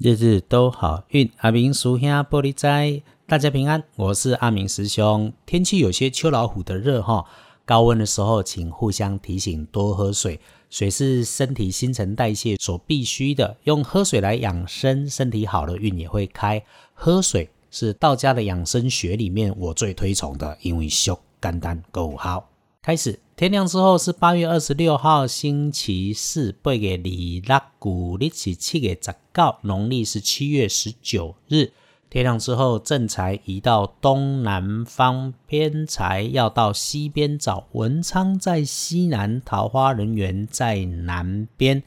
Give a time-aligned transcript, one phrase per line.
[0.00, 3.82] 日日都好运，阿明叔兄玻璃斋，大家平安。
[3.96, 5.32] 我是阿明师兄。
[5.44, 7.24] 天气有些秋老虎的热哈，
[7.64, 10.38] 高温的时候，请互相提醒多喝水。
[10.70, 16.62] 水是身体新陈代谢所必须的，用喝水来养生，身体好了运也会开。
[16.94, 22.48] 喝水是道家的养生学里面我最推崇的，因为修肝胆够好。
[22.82, 23.18] 开始。
[23.36, 31.70] 天亮之后是八月二十六号，星期四，八月二六，古历是七月十九，农历是七月十九日。
[32.10, 37.68] 天亮之后，正财移到东南方，偏财要到西边找。
[37.72, 41.82] 文昌在西南，桃花人缘在南边。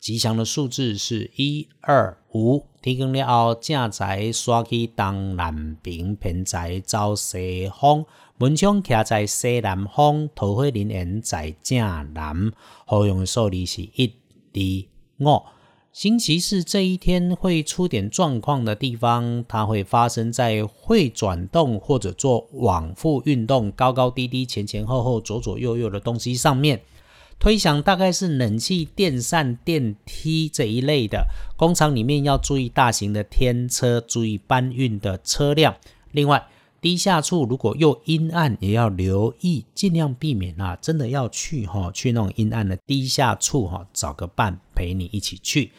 [0.00, 2.64] 吉祥的数字是一二五。
[2.80, 8.04] 天光了后，正财刷去东南边，偏财走西方。
[8.38, 12.52] 门窗徛在西南方，桃花人缘在正南。
[12.86, 14.14] 好用的数字是一、
[15.18, 15.42] 二、五。
[15.92, 26.80] 星期四这一天会出点状况的地方，它会发生在会转动或者做往复运动、高高低低、前前后后、左左右右的东西上面。
[27.38, 31.28] 推想大概是冷气、电扇、电梯这一类的。
[31.56, 35.76] 工厂里面要注意大型的天车，注意搬运的车辆。
[36.10, 36.46] 另外，
[36.80, 40.76] 低下处如果又阴暗，也要留意，尽量避免啊！
[40.80, 45.70] 真的要去哈，去那种阴暗的低下处哈，找个伴陪你一起去。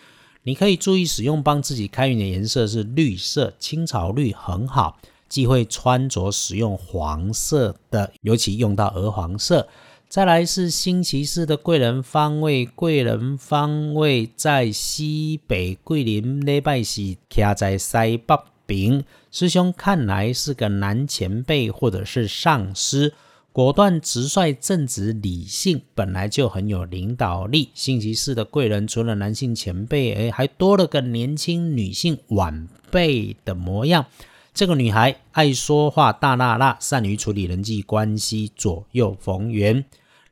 [0.43, 9.67] 你可以注意使用帮自己开运的颜色是绿色，青草绿很好，忌讳穿着使用黄色的，尤其用到鹅黄色。
[10.09, 18.35] 再来是星期四的贵人方位，贵人方位在西北，桂林礼拜是卡在西北。
[18.65, 23.13] 丙师兄看来是个男前辈或者是上司，
[23.52, 27.69] 果断直率、正直理性，本来就很有领导力。
[27.75, 34.07] 星期四的贵人除了男性前辈，哎，还多了个年轻女性晚辈的模样。
[34.53, 39.86] 这个女孩爱说话，大辣辣，善于处理人际关系，左右逢源。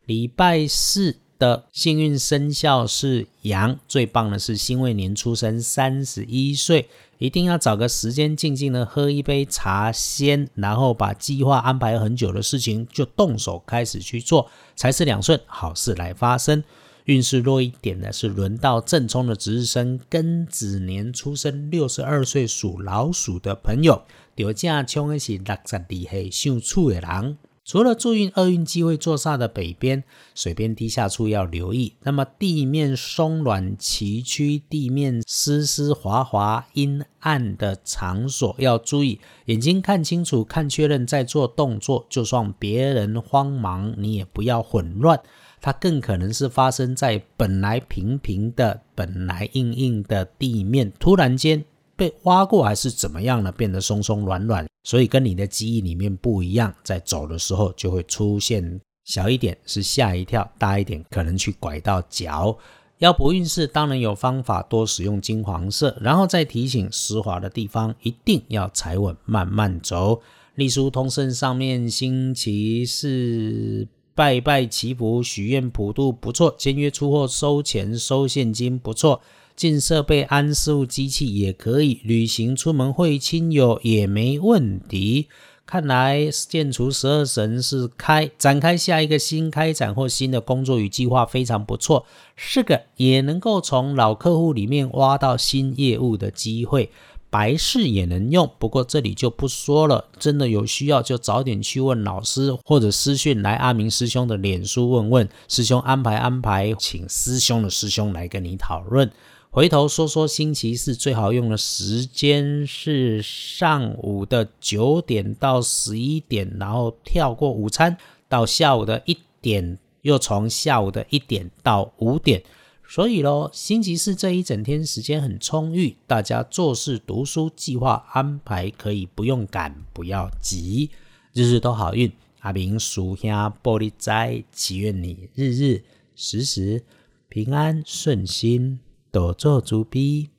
[0.05, 6.89] 礼拜四的幸运生肖是羊，最棒的是辛未年出生，三十一岁。
[7.19, 16.63] 一定要找个时间静静的喝一杯茶先，然后把计划安排很久的事情就动手开始去做，才是两顺好事来发生。
[17.07, 24.03] 运势弱一点的是轮到正冲的值日生庚子年出生，六十二岁属老鼠的朋友，
[24.35, 27.37] 掉正冲的是六十二岁属鼠的人。
[27.63, 30.01] 除了注运厄运机会坐煞的北边
[30.33, 42.05] 水边低下处要留意，那么地面松软崎岖、地面湿湿滑滑、阴暗的场所要注意，眼睛看清楚、看确认再做动作。
[42.09, 45.21] 就算别人慌忙，你也不要混乱。
[45.59, 51.65] 它更可能是发生在本来平平的、本来硬硬的地面，突然间。
[51.95, 53.51] 被挖过还是怎么样呢？
[53.51, 56.71] 变得松松软软，所以跟你的记忆里面不一样。
[56.83, 62.55] 在走的时候就会出现小一点是吓一跳，大一点可能去拐到脚。
[62.99, 65.97] 要不运势，当然有方法，多使用金黄色。
[65.99, 70.21] 然后再提醒湿滑的地方一定要踩稳，慢慢走。
[70.53, 79.21] 隶书通胜上面星期四拜拜祈福许愿普渡不错，签约出货收钱收现金不错。
[79.55, 85.27] 进设备安事务机器也可以，旅行出门会亲友也没问题。
[85.67, 92.03] 看来建除十二神是开展开下一个新开展或新的工作与计划非常不错，
[92.35, 96.89] 是个也能够从老客户里面挖到新业务的机会，
[97.37, 98.49] 白事也能用。
[98.57, 109.11] 不过这里就不说了，真的有需要就早点去问老师或者私讯来阿明师兄的脸书问问，师兄安排安排，请师兄的师兄来跟你讨论。
[109.51, 117.95] 回头说说星期四最好用的时间是上午的九点到十一点，然后跳过午餐
[118.27, 122.41] 到下午的一点，又从下午的一点到五点。
[122.89, 130.89] 所以咯，星期四这一整天时间很充裕，大家做事、读书、计划安排可以不用赶，不要急，
[131.33, 132.11] 日日都好运。
[132.39, 135.83] 阿明属下玻璃斋，祈愿你日日
[136.15, 136.83] 时时
[137.27, 138.79] 平安顺心。
[139.11, 140.29] 多做足笔。